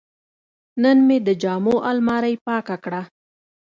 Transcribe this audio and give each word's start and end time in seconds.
نن 0.83 0.97
مې 1.07 1.17
د 1.27 1.29
جامو 1.41 1.75
الماري 1.89 2.35
پاکه 2.45 2.75
کړه. 2.83 3.01